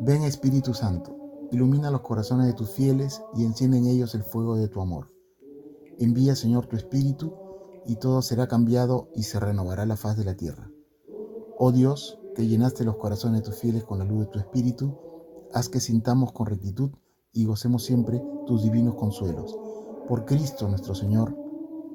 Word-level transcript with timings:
Ven 0.00 0.22
Espíritu 0.22 0.74
Santo, 0.74 1.16
ilumina 1.50 1.90
los 1.90 2.00
corazones 2.00 2.46
de 2.46 2.54
tus 2.54 2.70
fieles 2.70 3.22
y 3.34 3.44
enciende 3.44 3.78
en 3.78 3.86
ellos 3.86 4.14
el 4.14 4.24
fuego 4.24 4.56
de 4.56 4.68
tu 4.68 4.80
amor. 4.80 5.12
Envía 5.98 6.34
Señor 6.34 6.66
tu 6.66 6.76
Espíritu 6.76 7.34
y 7.86 7.96
todo 7.96 8.22
será 8.22 8.48
cambiado 8.48 9.08
y 9.14 9.24
se 9.24 9.38
renovará 9.38 9.86
la 9.86 9.96
faz 9.96 10.16
de 10.16 10.24
la 10.24 10.34
tierra. 10.34 10.70
Oh 11.58 11.72
Dios, 11.72 12.18
que 12.34 12.46
llenaste 12.46 12.84
los 12.84 12.96
corazones 12.96 13.42
de 13.42 13.50
tus 13.50 13.60
fieles 13.60 13.84
con 13.84 13.98
la 13.98 14.04
luz 14.04 14.20
de 14.20 14.26
tu 14.26 14.38
Espíritu, 14.38 14.98
haz 15.52 15.68
que 15.68 15.80
sintamos 15.80 16.32
con 16.32 16.46
rectitud 16.46 16.90
y 17.32 17.44
gocemos 17.44 17.84
siempre 17.84 18.22
tus 18.46 18.62
divinos 18.62 18.94
consuelos. 18.94 19.56
Por 20.08 20.24
Cristo 20.24 20.68
nuestro 20.68 20.94
Señor. 20.94 21.36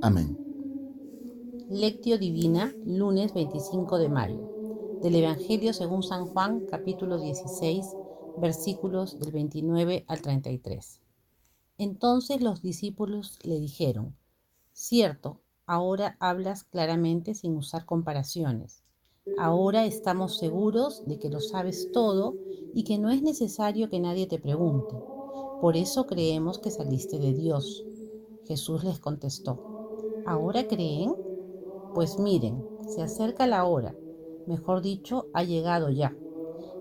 Amén. 0.01 0.37
Lectio 1.69 2.17
Divina, 2.17 2.71
lunes 2.85 3.33
25 3.33 3.97
de 3.97 4.07
mayo, 4.07 4.56
del 4.99 5.15
Evangelio 5.15 5.73
según 5.73 6.03
San 6.03 6.25
Juan, 6.27 6.61
capítulo 6.61 7.19
16, 7.19 7.97
versículos 8.35 9.17
del 9.19 9.31
29 9.31 10.05
al 10.07 10.21
33. 10.21 11.01
Entonces 11.77 12.41
los 12.41 12.61
discípulos 12.61 13.39
le 13.43 13.59
dijeron, 13.59 14.17
Cierto, 14.73 15.41
ahora 15.65 16.17
hablas 16.19 16.63
claramente 16.63 17.33
sin 17.33 17.55
usar 17.57 17.85
comparaciones. 17.85 18.83
Ahora 19.35 19.85
estamos 19.85 20.37
seguros 20.37 21.03
de 21.05 21.19
que 21.19 21.29
lo 21.29 21.39
sabes 21.41 21.89
todo 21.91 22.39
y 22.71 22.83
que 22.83 22.97
no 22.97 23.09
es 23.09 23.21
necesario 23.21 23.89
que 23.89 23.99
nadie 23.99 24.27
te 24.27 24.39
pregunte. 24.39 25.03
Por 25.59 25.77
eso 25.77 26.05
creemos 26.07 26.59
que 26.59 26.71
saliste 26.71 27.19
de 27.19 27.33
Dios. 27.33 27.87
Jesús 28.43 28.83
les 28.83 28.99
contestó, 28.99 29.63
¿ahora 30.23 30.67
creen? 30.67 31.15
Pues 31.91 32.17
miren, 32.19 32.69
se 32.85 33.01
acerca 33.01 33.47
la 33.47 33.65
hora, 33.65 33.99
mejor 34.47 34.81
dicho, 34.81 35.27
ha 35.33 35.43
llegado 35.43 35.89
ya, 35.89 36.15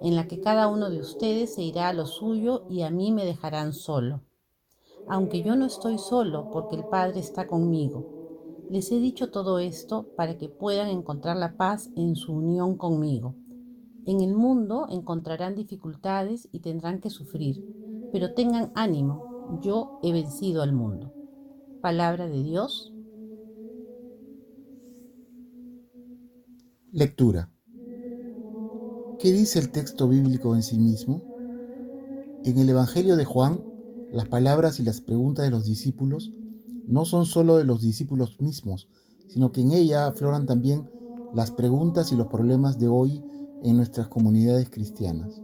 en 0.03 0.17
la 0.17 0.27
que 0.27 0.41
cada 0.41 0.69
uno 0.69 0.91
de 0.91 1.01
ustedes 1.01 1.55
se 1.55 1.63
irá 1.63 1.89
a 1.89 1.93
lo 1.93 2.07
suyo 2.07 2.65
y 2.71 2.83
a 2.83 2.91
mí 2.91 3.13
me 3.13 3.25
dejarán 3.25 3.73
solo. 3.73 4.23
Aunque 5.09 5.43
yo 5.43 5.57
no 5.57 5.67
estoy 5.67 5.99
solo 5.99 6.51
porque 6.51 6.77
el 6.77 6.85
Padre 6.85 7.21
está 7.21 7.47
conmigo 7.47 8.17
les 8.69 8.91
he 8.91 8.99
dicho 8.99 9.31
todo 9.31 9.61
esto 9.61 10.09
para 10.17 10.39
que 10.39 10.49
puedan 10.49 10.89
encontrar 10.89 11.37
la 11.37 11.57
paz 11.57 11.91
en 11.95 12.17
su 12.17 12.33
unión 12.33 12.77
conmigo. 12.77 13.37
En 14.07 14.21
el 14.21 14.35
mundo 14.35 14.87
encontrarán 14.91 15.55
dificultades 15.55 16.49
y 16.53 16.61
tendrán 16.61 17.01
que 17.01 17.11
sufrir, 17.11 17.65
pero 18.13 18.35
tengan 18.35 18.73
ánimo, 18.75 19.61
yo 19.63 20.01
he 20.03 20.13
vencido 20.13 20.63
al 20.63 20.73
mundo. 20.73 21.13
Palabra 21.81 22.27
de 22.27 22.43
Dios. 22.43 22.93
Lectura. 26.91 27.51
¿Qué 29.19 29.33
dice 29.33 29.59
el 29.59 29.71
texto 29.71 30.09
bíblico 30.09 30.55
en 30.55 30.63
sí 30.63 30.77
mismo? 30.79 31.23
En 32.45 32.59
el 32.59 32.69
Evangelio 32.69 33.17
de 33.17 33.25
Juan, 33.25 33.63
las 34.13 34.29
palabras 34.29 34.79
y 34.79 34.83
las 34.83 35.01
preguntas 35.01 35.47
de 35.47 35.51
los 35.51 35.65
discípulos 35.65 36.33
no 36.87 37.07
son 37.07 37.25
solo 37.25 37.57
de 37.57 37.65
los 37.65 37.81
discípulos 37.81 38.39
mismos, 38.43 38.89
sino 39.29 39.53
que 39.53 39.63
en 39.63 39.73
ella 39.73 40.07
afloran 40.07 40.45
también 40.45 40.91
las 41.35 41.51
preguntas 41.51 42.13
y 42.13 42.17
los 42.17 42.27
problemas 42.27 42.79
de 42.79 42.89
hoy 42.89 43.25
en 43.63 43.79
nuestras 43.79 44.09
comunidades 44.09 44.69
cristianas. 44.69 45.41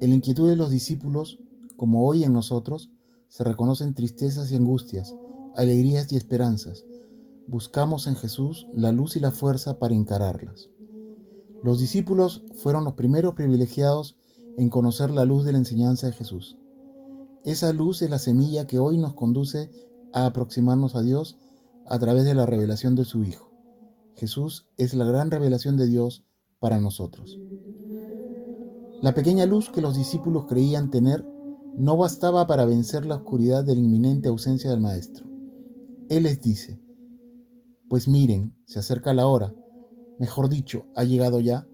En 0.00 0.08
la 0.08 0.16
inquietud 0.16 0.48
de 0.48 0.56
los 0.56 0.70
discípulos, 0.70 1.38
como 1.76 2.08
hoy 2.08 2.24
en 2.24 2.32
nosotros, 2.32 2.90
se 3.28 3.44
reconocen 3.44 3.92
tristezas 3.92 4.50
y 4.50 4.56
angustias, 4.56 5.14
alegrías 5.56 6.10
y 6.10 6.16
esperanzas. 6.16 6.86
Buscamos 7.46 8.06
en 8.06 8.16
Jesús 8.16 8.66
la 8.72 8.92
luz 8.92 9.16
y 9.16 9.20
la 9.20 9.30
fuerza 9.30 9.78
para 9.78 9.94
encararlas. 9.94 10.70
Los 11.62 11.78
discípulos 11.78 12.42
fueron 12.56 12.84
los 12.84 12.94
primeros 12.94 13.34
privilegiados 13.34 14.16
en 14.58 14.68
conocer 14.68 15.10
la 15.10 15.24
luz 15.24 15.44
de 15.44 15.52
la 15.52 15.58
enseñanza 15.58 16.06
de 16.08 16.12
Jesús. 16.12 16.56
Esa 17.44 17.72
luz 17.72 18.02
es 18.02 18.10
la 18.10 18.18
semilla 18.18 18.66
que 18.66 18.78
hoy 18.78 18.98
nos 18.98 19.14
conduce 19.14 19.70
a 20.12 20.26
aproximarnos 20.26 20.94
a 20.96 21.02
Dios 21.02 21.38
a 21.86 21.98
través 21.98 22.24
de 22.24 22.34
la 22.34 22.46
revelación 22.46 22.94
de 22.94 23.04
su 23.04 23.24
Hijo. 23.24 23.50
Jesús 24.14 24.68
es 24.76 24.94
la 24.94 25.04
gran 25.04 25.30
revelación 25.30 25.76
de 25.76 25.86
Dios 25.86 26.24
para 26.58 26.80
nosotros. 26.80 27.38
La 29.00 29.14
pequeña 29.14 29.46
luz 29.46 29.70
que 29.70 29.80
los 29.80 29.96
discípulos 29.96 30.46
creían 30.48 30.90
tener 30.90 31.26
no 31.76 31.96
bastaba 31.96 32.46
para 32.46 32.64
vencer 32.66 33.06
la 33.06 33.16
oscuridad 33.16 33.64
de 33.64 33.74
la 33.74 33.80
inminente 33.80 34.28
ausencia 34.28 34.70
del 34.70 34.80
Maestro. 34.80 35.26
Él 36.08 36.24
les 36.24 36.40
dice, 36.40 36.80
pues 37.88 38.06
miren, 38.06 38.54
se 38.66 38.78
acerca 38.78 39.14
la 39.14 39.26
hora, 39.26 39.54
mejor 40.18 40.48
dicho, 40.48 40.86
ha 40.94 41.04
llegado 41.04 41.40
ya, 41.40 41.66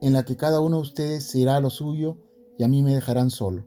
en 0.00 0.12
la 0.12 0.24
que 0.24 0.36
cada 0.36 0.60
uno 0.60 0.76
de 0.76 0.82
ustedes 0.82 1.24
se 1.24 1.38
irá 1.38 1.60
lo 1.60 1.70
suyo 1.70 2.18
y 2.58 2.64
a 2.64 2.68
mí 2.68 2.82
me 2.82 2.94
dejarán 2.94 3.30
solo, 3.30 3.66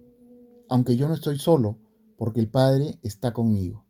aunque 0.70 0.96
yo 0.96 1.08
no 1.08 1.14
estoy 1.14 1.40
solo, 1.40 1.78
porque 2.18 2.40
el 2.40 2.50
Padre 2.50 3.00
está 3.04 3.34
conmigo. 3.34 3.86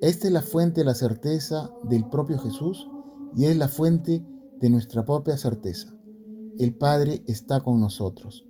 Esta 0.00 0.28
es 0.28 0.32
la 0.32 0.42
fuente 0.42 0.82
de 0.82 0.84
la 0.84 0.94
certeza 0.94 1.70
del 1.82 2.08
propio 2.08 2.38
Jesús 2.38 2.88
y 3.34 3.46
es 3.46 3.56
la 3.56 3.68
fuente 3.68 4.24
de 4.60 4.70
nuestra 4.70 5.04
propia 5.04 5.36
certeza. 5.36 5.92
El 6.58 6.74
Padre 6.74 7.22
está 7.26 7.60
con 7.60 7.80
nosotros. 7.80 8.46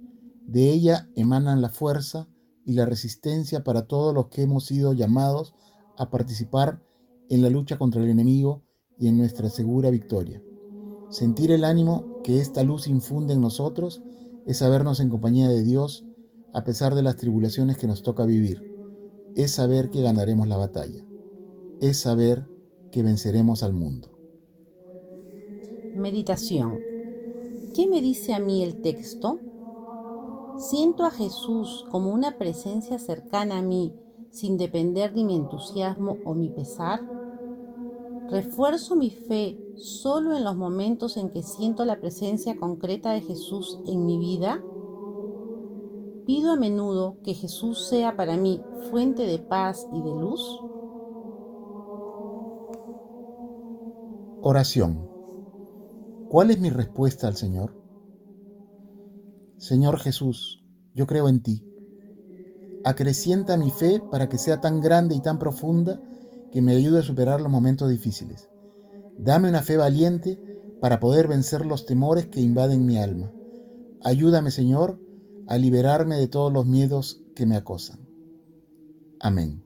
De 0.47 0.71
ella 0.71 1.09
emanan 1.15 1.63
la 1.63 1.69
fuerza 1.69 2.29
y 2.65 2.73
la 2.73 2.85
resistencia 2.85 3.65
para 3.65 3.87
todos 3.87 4.15
los 4.15 4.29
que 4.29 4.43
hemos 4.43 4.67
sido 4.67 4.93
llamados 4.93 5.55
a 5.97 6.11
participar 6.11 6.83
en 7.31 7.43
la 7.43 7.51
lucha 7.51 7.79
contra 7.79 8.03
el 8.03 8.11
enemigo 8.11 8.63
y 8.99 9.09
en 9.09 9.19
nuestra 9.19 9.49
segura 9.49 9.91
victoria. 9.91 10.43
Sentir 11.11 11.53
el 11.53 11.65
ánimo 11.65 12.21
que 12.23 12.41
esta 12.41 12.63
luz 12.63 12.87
infunde 12.89 13.35
en 13.35 13.41
nosotros 13.41 14.03
es 14.47 14.59
sabernos 14.59 15.01
en 15.01 15.11
compañía 15.11 15.49
de 15.49 15.63
Dios 15.63 16.05
a 16.53 16.65
pesar 16.65 16.95
de 16.95 17.03
las 17.03 17.17
tribulaciones 17.17 17.79
que 17.79 17.87
nos 17.87 18.03
toca 18.03 18.25
vivir. 18.25 18.63
Es 19.35 19.53
saber 19.53 19.91
que 19.91 20.03
ganaremos 20.03 20.49
la 20.49 20.57
batalla 20.57 21.09
es 21.81 21.99
saber 21.99 22.47
que 22.91 23.03
venceremos 23.03 23.63
al 23.63 23.73
mundo. 23.73 24.09
Meditación. 25.95 26.79
¿Qué 27.75 27.87
me 27.87 28.01
dice 28.01 28.35
a 28.35 28.41
mí 28.41 28.63
el 28.63 28.81
texto? 28.81 29.39
Siento 30.59 31.05
a 31.05 31.11
Jesús 31.11 31.87
como 31.91 32.13
una 32.13 32.37
presencia 32.37 32.99
cercana 32.99 33.59
a 33.59 33.63
mí 33.63 33.95
sin 34.31 34.57
depender 34.57 35.15
de 35.15 35.25
mi 35.25 35.37
entusiasmo 35.37 36.19
o 36.25 36.35
mi 36.35 36.49
pesar. 36.49 37.01
¿Refuerzo 38.31 38.95
mi 38.95 39.11
fe 39.11 39.59
solo 39.75 40.37
en 40.37 40.45
los 40.45 40.55
momentos 40.55 41.17
en 41.17 41.31
que 41.31 41.43
siento 41.43 41.87
la 41.87 41.99
presencia 41.99 42.59
concreta 42.59 43.13
de 43.13 43.23
Jesús 43.23 43.81
en 43.87 44.05
mi 44.05 44.19
vida? 44.19 44.63
¿Pido 46.27 46.53
a 46.53 46.57
menudo 46.57 47.17
que 47.23 47.33
Jesús 47.33 47.89
sea 47.89 48.17
para 48.17 48.37
mí 48.37 48.61
fuente 48.91 49.23
de 49.23 49.39
paz 49.39 49.87
y 49.93 50.03
de 50.03 50.15
luz? 50.15 50.61
Oración. 54.43 55.09
¿Cuál 56.29 56.51
es 56.51 56.61
mi 56.61 56.69
respuesta 56.69 57.29
al 57.29 57.37
Señor? 57.37 57.75
Señor 59.57 59.99
Jesús, 59.99 60.63
yo 60.95 61.07
creo 61.07 61.31
en 61.31 61.43
ti. 61.43 61.65
Acrecienta 62.85 63.57
mi 63.57 63.71
fe 63.71 64.01
para 64.11 64.29
que 64.29 64.37
sea 64.37 64.61
tan 64.61 64.81
grande 64.81 65.15
y 65.15 65.23
tan 65.23 65.39
profunda 65.39 65.99
que 66.53 66.63
me 66.63 66.75
ayude 66.75 67.01
a 67.01 67.03
superar 67.03 67.41
los 67.41 67.51
momentos 67.51 67.91
difíciles. 67.91 68.49
Dame 69.19 69.49
una 69.49 69.63
fe 69.63 69.77
valiente 69.77 70.41
para 70.81 71.01
poder 71.01 71.29
vencer 71.29 71.67
los 71.67 71.87
temores 71.87 72.27
que 72.27 72.41
invaden 72.41 72.87
mi 72.87 72.99
alma. 72.99 73.33
Ayúdame, 74.03 74.51
Señor, 74.51 75.01
a 75.47 75.59
liberarme 75.59 76.17
de 76.17 76.29
todos 76.29 76.53
los 76.53 76.67
miedos 76.67 77.23
que 77.35 77.47
me 77.47 77.57
acosan. 77.57 78.09
Amén. 79.21 79.65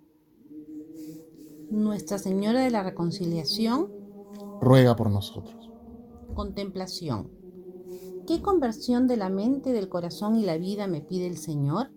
Nuestra 1.70 2.18
Señora 2.18 2.60
de 2.60 2.70
la 2.70 2.82
Reconciliación 2.82 3.88
ruega 4.60 4.96
por 4.96 5.10
nosotros. 5.10 5.70
Contemplación. 6.34 7.30
¿Qué 8.26 8.40
conversión 8.40 9.08
de 9.08 9.16
la 9.16 9.28
mente, 9.28 9.72
del 9.72 9.88
corazón 9.88 10.36
y 10.36 10.44
la 10.44 10.56
vida 10.56 10.86
me 10.86 11.00
pide 11.00 11.26
el 11.26 11.36
Señor? 11.36 11.90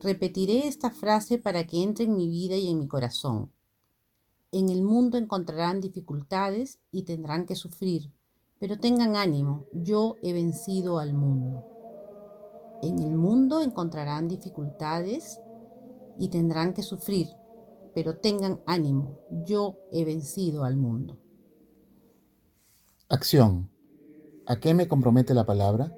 Repetiré 0.00 0.66
esta 0.66 0.90
frase 0.90 1.38
para 1.38 1.66
que 1.66 1.82
entre 1.82 2.04
en 2.04 2.16
mi 2.16 2.28
vida 2.28 2.56
y 2.56 2.68
en 2.68 2.78
mi 2.78 2.88
corazón. 2.88 3.52
En 4.50 4.70
el 4.70 4.82
mundo 4.82 5.18
encontrarán 5.18 5.82
dificultades 5.82 6.80
y 6.90 7.02
tendrán 7.02 7.44
que 7.44 7.54
sufrir, 7.54 8.10
pero 8.58 8.78
tengan 8.78 9.14
ánimo, 9.14 9.66
yo 9.74 10.16
he 10.22 10.32
vencido 10.32 10.98
al 10.98 11.12
mundo. 11.12 11.66
En 12.82 12.98
el 13.00 13.14
mundo 13.14 13.60
encontrarán 13.60 14.26
dificultades 14.26 15.38
y 16.18 16.28
tendrán 16.28 16.72
que 16.72 16.82
sufrir, 16.82 17.28
pero 17.94 18.20
tengan 18.20 18.62
ánimo, 18.64 19.18
yo 19.44 19.76
he 19.92 20.06
vencido 20.06 20.64
al 20.64 20.78
mundo. 20.78 21.18
Acción. 23.10 23.68
¿A 24.46 24.60
qué 24.60 24.72
me 24.72 24.88
compromete 24.88 25.34
la 25.34 25.44
palabra? 25.44 25.94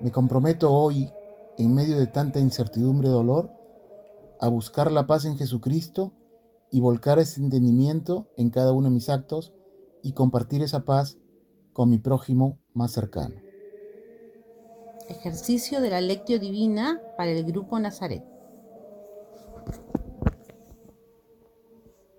Me 0.00 0.12
comprometo 0.12 0.72
hoy, 0.72 1.10
en 1.56 1.74
medio 1.74 1.98
de 1.98 2.06
tanta 2.06 2.38
incertidumbre 2.38 3.08
y 3.08 3.10
dolor, 3.10 3.50
a 4.40 4.46
buscar 4.46 4.92
la 4.92 5.08
paz 5.08 5.24
en 5.24 5.36
Jesucristo 5.36 6.12
y 6.70 6.80
volcar 6.80 7.18
ese 7.18 7.40
entendimiento 7.40 8.28
en 8.36 8.50
cada 8.50 8.72
uno 8.72 8.88
de 8.88 8.94
mis 8.94 9.08
actos 9.08 9.52
y 10.02 10.12
compartir 10.12 10.62
esa 10.62 10.84
paz 10.84 11.18
con 11.72 11.90
mi 11.90 11.98
prójimo 11.98 12.58
más 12.72 12.92
cercano. 12.92 13.34
Ejercicio 15.08 15.80
de 15.80 15.90
la 15.90 16.00
lectio 16.00 16.38
divina 16.38 17.00
para 17.16 17.30
el 17.30 17.44
grupo 17.44 17.78
Nazaret. 17.78 18.24